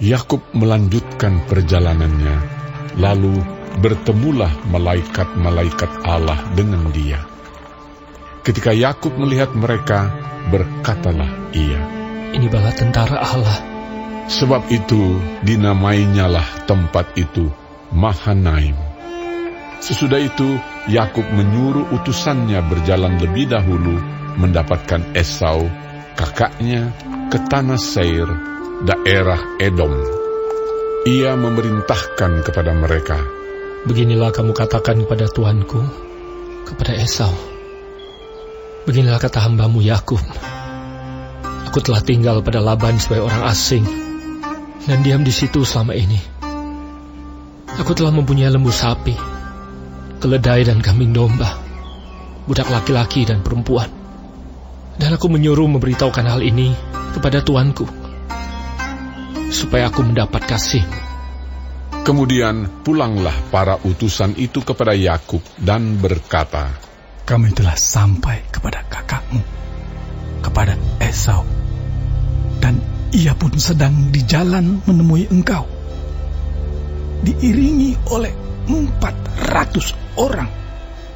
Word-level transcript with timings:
Yakub 0.00 0.40
melanjutkan 0.56 1.44
perjalanannya, 1.44 2.36
lalu 2.96 3.36
bertemulah 3.84 4.48
malaikat-malaikat 4.72 6.08
Allah 6.08 6.40
dengan 6.56 6.88
dia. 6.88 7.20
Ketika 8.40 8.72
Yakub 8.72 9.12
melihat 9.20 9.52
mereka, 9.52 10.08
berkatalah 10.48 11.52
ia, 11.52 11.80
Ini 12.32 12.48
bala 12.48 12.72
tentara 12.72 13.20
Allah. 13.20 13.60
Sebab 14.24 14.72
itu 14.72 15.20
dinamainyalah 15.44 16.64
tempat 16.64 17.12
itu 17.20 17.52
Mahanaim. 17.92 18.80
Sesudah 19.84 20.16
itu 20.16 20.56
Yakub 20.88 21.28
menyuruh 21.28 21.92
utusannya 21.92 22.56
berjalan 22.72 23.20
lebih 23.20 23.52
dahulu 23.52 24.00
mendapatkan 24.40 25.12
Esau, 25.12 25.68
kakaknya, 26.16 26.88
ke 27.28 27.36
tanah 27.52 27.76
Seir, 27.76 28.50
daerah 28.80 29.60
Edom. 29.60 29.92
Ia 31.04 31.36
memerintahkan 31.36 32.44
kepada 32.44 32.72
mereka, 32.76 33.16
Beginilah 33.80 34.28
kamu 34.28 34.52
katakan 34.52 35.00
kepada 35.04 35.24
Tuanku, 35.24 35.80
kepada 36.68 36.92
Esau. 37.00 37.32
Beginilah 38.84 39.16
kata 39.16 39.40
hambamu 39.40 39.80
Yakub. 39.80 40.20
Aku 41.64 41.80
telah 41.80 42.04
tinggal 42.04 42.44
pada 42.44 42.60
Laban 42.60 43.00
sebagai 43.00 43.32
orang 43.32 43.48
asing 43.48 43.84
dan 44.84 45.00
diam 45.00 45.24
di 45.24 45.32
situ 45.32 45.64
selama 45.64 45.96
ini. 45.96 46.20
Aku 47.80 47.96
telah 47.96 48.12
mempunyai 48.12 48.52
lembu 48.52 48.68
sapi, 48.68 49.16
keledai 50.20 50.68
dan 50.68 50.84
kambing 50.84 51.16
domba, 51.16 51.56
budak 52.44 52.68
laki-laki 52.68 53.24
dan 53.24 53.40
perempuan. 53.40 53.88
Dan 55.00 55.16
aku 55.16 55.32
menyuruh 55.32 55.68
memberitahukan 55.72 56.28
hal 56.28 56.44
ini 56.44 56.76
kepada 57.16 57.40
tuanku, 57.40 57.99
supaya 59.50 59.90
aku 59.90 60.06
mendapat 60.06 60.46
kasih. 60.46 60.86
Kemudian 62.00 62.80
pulanglah 62.80 63.34
para 63.52 63.76
utusan 63.84 64.32
itu 64.40 64.64
kepada 64.64 64.96
Yakub 64.96 65.44
dan 65.60 66.00
berkata, 66.00 66.72
Kami 67.28 67.52
telah 67.52 67.76
sampai 67.76 68.48
kepada 68.48 68.80
kakakmu, 68.88 69.42
kepada 70.40 70.74
Esau, 70.96 71.44
dan 72.62 72.80
ia 73.12 73.36
pun 73.36 73.52
sedang 73.60 74.08
di 74.08 74.24
jalan 74.24 74.80
menemui 74.88 75.28
engkau, 75.28 75.68
diiringi 77.20 78.08
oleh 78.08 78.32
empat 78.64 79.14
ratus 79.50 79.92
orang. 80.16 80.48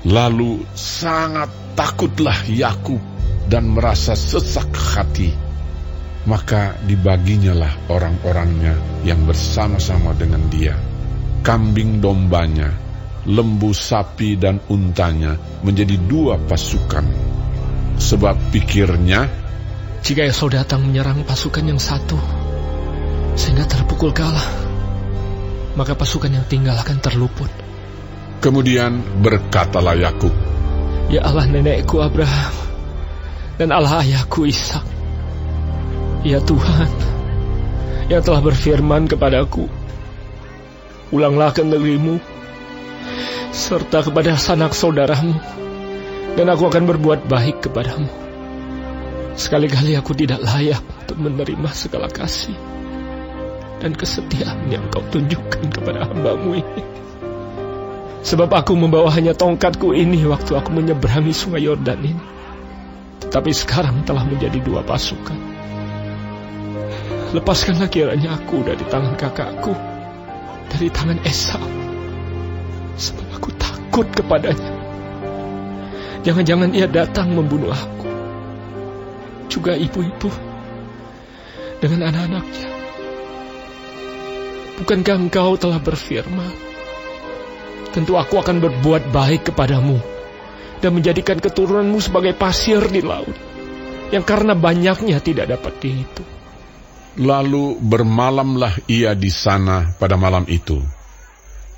Lalu 0.04 0.68
sangat 0.76 1.48
takutlah 1.72 2.44
Yakub 2.44 3.00
dan 3.48 3.72
merasa 3.72 4.12
sesak 4.12 4.68
hati. 4.76 5.43
Maka 6.24 6.80
dibaginyalah 6.80 7.92
orang-orangnya 7.92 9.04
yang 9.04 9.28
bersama-sama 9.28 10.16
dengan 10.16 10.40
dia. 10.48 10.72
Kambing 11.44 12.00
dombanya, 12.00 12.72
lembu 13.28 13.76
sapi 13.76 14.40
dan 14.40 14.60
untanya 14.72 15.36
menjadi 15.60 16.00
dua 16.00 16.40
pasukan. 16.40 17.04
Sebab 18.00 18.52
pikirnya, 18.52 19.28
Jika 20.04 20.24
Esau 20.24 20.48
datang 20.48 20.84
menyerang 20.84 21.24
pasukan 21.24 21.64
yang 21.64 21.80
satu, 21.80 22.16
sehingga 23.36 23.64
terpukul 23.64 24.12
kalah, 24.12 24.48
maka 25.76 25.96
pasukan 25.96 26.32
yang 26.32 26.46
tinggal 26.48 26.76
akan 26.76 26.98
terluput. 27.00 27.48
kemudian 28.44 29.00
berkatalah 29.24 29.96
Yakub, 29.96 30.32
Ya 31.08 31.24
Allah 31.24 31.48
nenekku 31.48 32.00
Abraham 32.00 32.52
dan 33.60 33.68
Allah 33.72 34.04
ayahku 34.04 34.48
Ishak. 34.48 34.93
Ya 36.24 36.40
Tuhan 36.40 36.88
yang 38.08 38.24
telah 38.24 38.40
berfirman 38.40 39.04
kepadaku, 39.04 39.68
ulanglah 41.12 41.52
ke 41.52 41.60
negerimu 41.60 42.16
serta 43.52 44.00
kepada 44.00 44.32
sanak 44.40 44.72
saudaramu 44.72 45.36
dan 46.32 46.48
aku 46.48 46.72
akan 46.72 46.88
berbuat 46.88 47.28
baik 47.28 47.68
kepadamu. 47.68 48.08
Sekali-kali 49.36 50.00
aku 50.00 50.16
tidak 50.16 50.40
layak 50.40 50.80
untuk 51.04 51.20
menerima 51.20 51.68
segala 51.76 52.08
kasih 52.08 52.56
dan 53.84 53.92
kesetiaan 53.92 54.72
yang 54.72 54.88
kau 54.88 55.04
tunjukkan 55.12 55.76
kepada 55.76 56.08
hambamu 56.08 56.56
ini. 56.56 56.82
Sebab 58.24 58.48
aku 58.48 58.72
membawa 58.72 59.12
hanya 59.12 59.36
tongkatku 59.36 59.92
ini 59.92 60.24
waktu 60.24 60.56
aku 60.56 60.72
menyeberangi 60.72 61.36
sungai 61.36 61.68
Yordan 61.68 62.00
ini. 62.00 62.16
Tetapi 63.20 63.52
sekarang 63.52 64.08
telah 64.08 64.24
menjadi 64.24 64.56
dua 64.64 64.80
pasukan. 64.80 65.53
Lepaskanlah 67.34 67.90
kiranya 67.90 68.38
aku 68.38 68.62
dari 68.62 68.84
tangan 68.86 69.18
kakakku, 69.18 69.74
dari 70.70 70.86
tangan 70.86 71.18
Esau. 71.26 71.66
Sebab 72.94 73.26
aku 73.34 73.50
takut 73.58 74.06
kepadanya. 74.14 74.72
Jangan-jangan 76.22 76.70
ia 76.72 76.86
datang 76.86 77.34
membunuh 77.34 77.74
aku. 77.74 78.08
Juga 79.50 79.74
ibu-ibu 79.74 80.30
dengan 81.82 82.14
anak-anaknya. 82.14 82.70
Bukankah 84.78 85.16
engkau 85.18 85.58
telah 85.58 85.82
berfirman? 85.82 86.74
tentu 87.94 88.18
aku 88.18 88.42
akan 88.42 88.58
berbuat 88.58 89.14
baik 89.14 89.54
kepadamu 89.54 90.02
dan 90.82 90.90
menjadikan 90.98 91.38
keturunanmu 91.38 92.02
sebagai 92.02 92.34
pasir 92.34 92.82
di 92.90 92.98
laut 92.98 93.38
yang 94.10 94.26
karena 94.26 94.58
banyaknya 94.58 95.22
tidak 95.22 95.54
dapat 95.54 95.78
dihitung. 95.78 96.26
Lalu 97.14 97.78
bermalamlah 97.78 98.90
ia 98.90 99.14
di 99.14 99.30
sana 99.30 99.94
pada 99.94 100.18
malam 100.18 100.42
itu. 100.50 100.82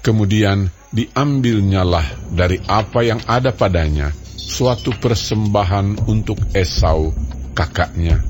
Kemudian 0.01 0.73
diambilnyalah 0.95 2.33
dari 2.33 2.57
apa 2.65 3.05
yang 3.05 3.21
ada 3.29 3.53
padanya 3.53 4.15
suatu 4.33 4.97
persembahan 4.97 6.09
untuk 6.09 6.41
Esau 6.57 7.13
kakaknya, 7.53 8.23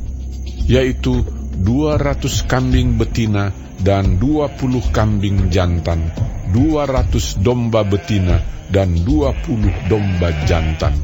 yaitu 0.67 1.23
dua 1.55 1.95
ratus 2.01 2.43
kambing 2.49 2.99
betina 2.99 3.55
dan 3.79 4.17
dua 4.17 4.51
puluh 4.57 4.83
kambing 4.91 5.53
jantan, 5.53 6.11
dua 6.51 6.89
ratus 6.89 7.39
domba 7.39 7.85
betina 7.85 8.41
dan 8.73 8.97
dua 9.05 9.37
puluh 9.45 9.71
domba 9.87 10.33
jantan, 10.49 10.97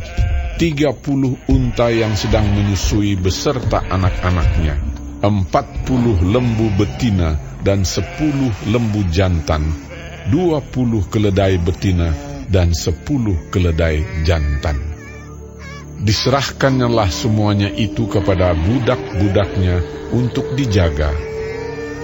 tiga 0.57 0.97
puluh 0.97 1.37
unta 1.47 1.93
yang 1.93 2.17
sedang 2.17 2.49
menyusui 2.49 3.15
beserta 3.21 3.85
anak-anaknya, 3.87 4.81
empat 5.23 5.87
puluh 5.87 6.19
lembu 6.19 6.67
betina 6.75 7.39
dan 7.63 7.87
sepuluh 7.87 8.51
lembu 8.67 9.07
jantan, 9.15 9.71
dua 10.35 10.59
puluh 10.59 11.07
keledai 11.07 11.63
betina 11.63 12.11
dan 12.51 12.75
sepuluh 12.75 13.39
keledai 13.55 14.27
jantan. 14.27 14.75
Diserahkannyalah 16.03 17.07
semuanya 17.15 17.71
itu 17.71 18.11
kepada 18.11 18.51
budak-budaknya 18.59 19.79
untuk 20.11 20.59
dijaga. 20.59 21.15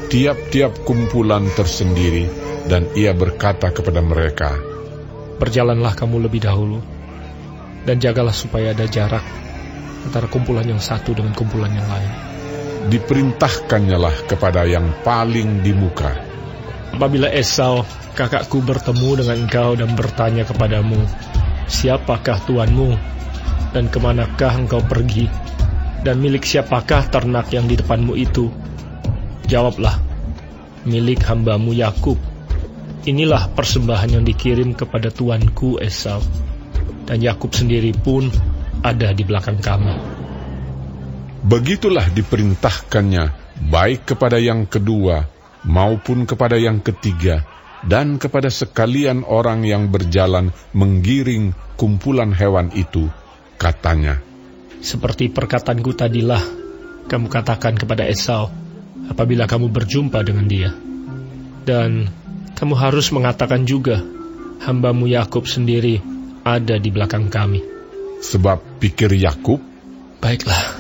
Tiap-tiap 0.09 0.87
kumpulan 0.87 1.51
tersendiri 1.59 2.31
dan 2.71 2.87
ia 2.95 3.11
berkata 3.11 3.75
kepada 3.75 3.99
mereka, 3.99 4.55
Berjalanlah 5.43 5.99
kamu 5.99 6.31
lebih 6.31 6.47
dahulu 6.47 6.79
dan 7.83 7.99
jagalah 7.99 8.35
supaya 8.35 8.71
ada 8.71 8.87
jarak 8.87 9.27
antara 10.07 10.31
kumpulan 10.31 10.67
yang 10.67 10.79
satu 10.79 11.19
dengan 11.19 11.35
kumpulan 11.35 11.75
yang 11.75 11.91
lain. 11.91 12.38
Diperintahkannyalah 12.87 14.31
kepada 14.31 14.63
yang 14.63 14.95
paling 15.03 15.67
di 15.67 15.75
muka. 15.75 16.15
Apabila 16.95 17.27
Esau, 17.27 17.83
kakakku 18.15 18.63
bertemu 18.63 19.19
dengan 19.19 19.37
engkau 19.43 19.75
dan 19.75 19.99
bertanya 19.99 20.47
kepadamu, 20.47 21.03
siapakah 21.67 22.39
tuanmu 22.47 22.95
dan 23.75 23.91
ke 23.91 23.99
manakah 23.99 24.55
engkau 24.55 24.79
pergi 24.87 25.27
dan 26.07 26.23
milik 26.23 26.47
siapakah 26.47 27.11
ternak 27.11 27.51
yang 27.51 27.67
di 27.67 27.75
depanmu 27.75 28.15
itu? 28.15 28.49
Jawablah, 29.51 29.99
milik 30.87 31.21
hambamu 31.27 31.75
Yakub. 31.75 32.17
Inilah 33.05 33.51
persembahan 33.53 34.21
yang 34.21 34.25
dikirim 34.25 34.79
kepada 34.79 35.11
tuanku 35.11 35.83
Esau. 35.83 36.23
Dan 37.09 37.25
Yakub 37.25 37.57
sendiri 37.57 37.93
pun 37.97 38.29
ada 38.85 39.13
di 39.17 39.25
belakang 39.25 39.59
kami. 39.59 40.08
Begitulah 41.49 42.13
diperintahkannya 42.13 43.25
baik 43.73 44.13
kepada 44.13 44.37
yang 44.37 44.69
kedua 44.69 45.25
maupun 45.65 46.29
kepada 46.29 46.61
yang 46.61 46.85
ketiga 46.85 47.41
dan 47.89 48.21
kepada 48.21 48.53
sekalian 48.53 49.25
orang 49.25 49.65
yang 49.65 49.89
berjalan 49.89 50.53
menggiring 50.77 51.57
kumpulan 51.81 52.37
hewan 52.37 52.69
itu, 52.77 53.09
katanya, 53.57 54.21
Seperti 54.85 55.33
perkataanku 55.33 55.97
tadilah, 55.97 56.45
kamu 57.09 57.33
katakan 57.33 57.81
kepada 57.81 58.05
Esau 58.05 58.53
apabila 59.09 59.49
kamu 59.49 59.73
berjumpa 59.73 60.21
dengan 60.21 60.47
dia. 60.47 60.71
Dan 61.65 62.13
kamu 62.61 62.75
harus 62.77 63.09
mengatakan 63.09 63.65
juga, 63.65 64.05
hambamu 64.69 65.09
Yakub 65.09 65.49
sendiri 65.49 66.05
ada 66.45 66.77
di 66.77 66.93
belakang 66.93 67.33
kami. 67.33 67.65
sebab 68.19 68.83
pikir 68.83 69.15
Yakub, 69.15 69.63
Baiklah, 70.19 70.78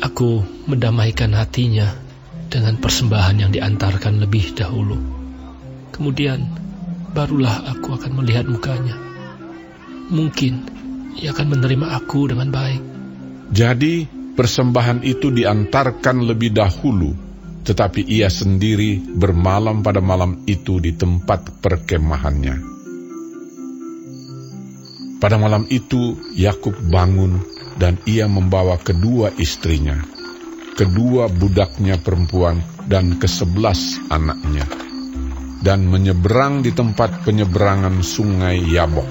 aku 0.00 0.44
mendamaikan 0.66 1.36
hatinya 1.36 1.92
dengan 2.50 2.80
persembahan 2.80 3.36
yang 3.46 3.50
diantarkan 3.54 4.18
lebih 4.18 4.56
dahulu. 4.56 4.98
Kemudian 5.94 6.50
barulah 7.14 7.70
aku 7.70 7.94
akan 7.94 8.12
melihat 8.18 8.48
mukanya. 8.48 8.96
Mungkin 10.10 10.66
ia 11.20 11.30
akan 11.30 11.46
menerima 11.54 11.86
aku 12.02 12.32
dengan 12.32 12.50
baik. 12.50 12.82
Jadi 13.50 14.06
persembahan 14.34 15.06
itu 15.06 15.30
diantarkan 15.30 16.26
lebih 16.26 16.50
dahulu, 16.54 17.14
tetapi 17.62 18.06
ia 18.06 18.30
sendiri 18.30 18.98
bermalam 18.98 19.82
pada 19.84 20.02
malam 20.02 20.42
itu 20.46 20.82
di 20.82 20.94
tempat 20.94 21.62
perkemahannya. 21.62 22.79
Pada 25.20 25.36
malam 25.36 25.68
itu 25.68 26.16
Yakub 26.32 26.72
bangun 26.80 27.44
dan 27.76 28.00
ia 28.08 28.24
membawa 28.24 28.80
kedua 28.80 29.28
istrinya, 29.36 30.00
kedua 30.80 31.28
budaknya 31.28 32.00
perempuan 32.00 32.64
dan 32.88 33.20
kesebelas 33.20 34.00
anaknya, 34.08 34.64
dan 35.60 35.84
menyeberang 35.84 36.64
di 36.64 36.72
tempat 36.72 37.20
penyeberangan 37.28 38.00
sungai 38.00 38.64
Yabok. 38.64 39.08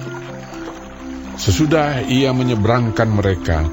Sesudah 1.38 2.02
ia 2.02 2.34
menyeberangkan 2.34 3.10
mereka, 3.14 3.70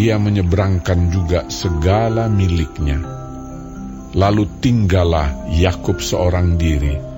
ia 0.00 0.16
menyeberangkan 0.16 1.12
juga 1.12 1.44
segala 1.52 2.32
miliknya. 2.32 3.04
Lalu 4.16 4.48
tinggallah 4.64 5.52
Yakub 5.52 6.00
seorang 6.00 6.56
diri, 6.56 7.15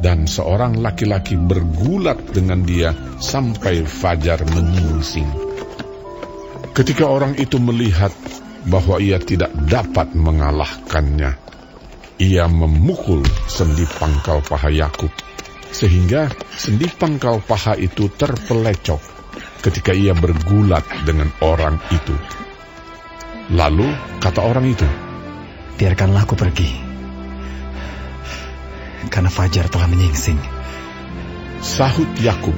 dan 0.00 0.24
seorang 0.24 0.80
laki-laki 0.80 1.36
bergulat 1.36 2.32
dengan 2.32 2.64
dia 2.64 2.96
sampai 3.20 3.84
fajar 3.84 4.40
menyingsing. 4.48 5.28
Ketika 6.72 7.04
orang 7.04 7.36
itu 7.36 7.60
melihat 7.60 8.10
bahwa 8.64 8.96
ia 8.96 9.20
tidak 9.20 9.52
dapat 9.68 10.16
mengalahkannya, 10.16 11.36
ia 12.16 12.44
memukul 12.48 13.20
sendi 13.44 13.84
pangkal 13.84 14.40
paha 14.40 14.72
Yakub, 14.72 15.12
sehingga 15.68 16.32
sendi 16.56 16.88
pangkal 16.88 17.44
paha 17.44 17.76
itu 17.76 18.08
terpelecok 18.08 19.00
ketika 19.60 19.92
ia 19.92 20.16
bergulat 20.16 20.82
dengan 21.04 21.28
orang 21.44 21.76
itu. 21.92 22.16
Lalu 23.52 23.88
kata 24.22 24.40
orang 24.40 24.64
itu, 24.64 24.88
Biarkanlah 25.80 26.28
aku 26.28 26.36
pergi 26.36 26.89
karena 29.10 29.28
Fajar 29.28 29.66
telah 29.68 29.90
menyingsing. 29.90 30.38
Sahut 31.60 32.08
Yakub, 32.22 32.56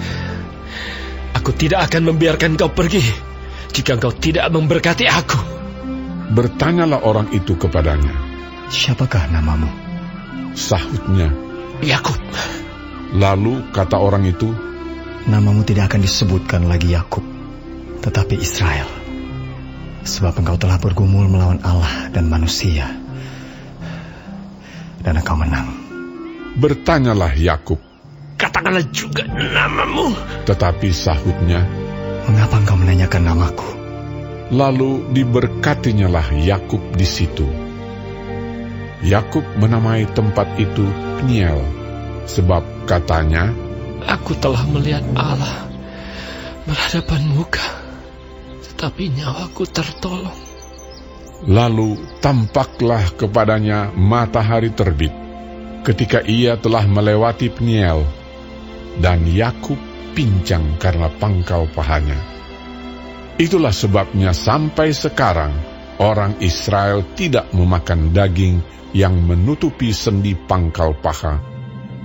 Aku 1.33 1.51
tidak 1.57 1.91
akan 1.91 2.15
membiarkan 2.15 2.55
kau 2.55 2.71
pergi 2.71 3.03
jika 3.75 3.99
kau 3.99 4.15
tidak 4.15 4.47
memberkati 4.53 5.09
aku. 5.09 5.41
Bertanyalah 6.33 7.03
orang 7.03 7.33
itu 7.35 7.59
kepadanya. 7.59 8.15
Siapakah 8.71 9.33
namamu? 9.33 9.69
Sahutnya. 10.55 11.33
Yakub. 11.83 12.21
Lalu 13.13 13.75
kata 13.75 13.99
orang 13.99 14.25
itu, 14.25 14.49
Namamu 15.23 15.63
tidak 15.63 15.95
akan 15.95 16.03
disebutkan 16.03 16.67
lagi 16.67 16.91
Yakub, 16.91 17.23
tetapi 18.03 18.43
Israel. 18.43 18.91
Sebab 20.03 20.43
engkau 20.43 20.59
telah 20.59 20.83
bergumul 20.83 21.31
melawan 21.31 21.63
Allah 21.63 22.11
dan 22.11 22.27
manusia. 22.27 22.91
Dan 25.07 25.15
engkau 25.15 25.39
menang. 25.39 25.82
Bertanyalah 26.53 27.33
Yakub, 27.33 27.81
Katakanlah 28.37 28.85
juga 28.93 29.25
namamu. 29.29 30.13
tetapi 30.45 30.93
sahutnya, 30.93 31.65
Mengapa 32.29 32.61
engkau 32.61 32.77
menanyakan 32.79 33.23
namaku? 33.25 33.69
lalu 34.53 35.01
diberkatinyalah 35.17 36.37
Yakub 36.45 36.81
di 36.93 37.09
situ. 37.09 37.49
Yakub 39.01 39.43
menamai 39.57 40.05
tempat 40.13 40.45
itu 40.61 40.85
Peniel, 41.19 41.59
sebab 42.29 42.61
katanya, 42.85 43.49
Aku 44.05 44.37
telah 44.37 44.63
melihat 44.69 45.03
Allah 45.17 45.73
berhadapan 46.69 47.33
muka, 47.33 47.65
tetapi 48.61 49.09
nyawaku 49.17 49.65
tertolong. 49.73 50.37
Lalu 51.49 51.99
tampaklah 52.23 53.03
kepadanya 53.19 53.91
matahari 53.97 54.71
terbit 54.71 55.11
ketika 55.83 56.23
ia 56.23 56.55
telah 56.59 56.87
melewati 56.87 57.51
Peniel, 57.51 58.07
dan 59.03 59.27
Yakub 59.27 59.79
pincang 60.15 60.79
karena 60.79 61.11
pangkal 61.19 61.67
pahanya. 61.71 62.19
Itulah 63.41 63.73
sebabnya 63.75 64.31
sampai 64.37 64.95
sekarang 64.95 65.51
orang 65.99 66.39
Israel 66.39 67.03
tidak 67.19 67.51
memakan 67.51 68.15
daging 68.15 68.63
yang 68.93 69.17
menutupi 69.25 69.91
sendi 69.91 70.37
pangkal 70.37 70.93
paha, 71.01 71.41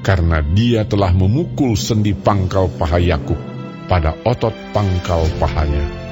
karena 0.02 0.40
dia 0.42 0.88
telah 0.88 1.12
memukul 1.12 1.76
sendi 1.76 2.16
pangkal 2.16 2.72
paha 2.72 2.98
Yakub 2.98 3.38
pada 3.92 4.16
otot 4.24 4.56
pangkal 4.72 5.28
pahanya. 5.38 6.06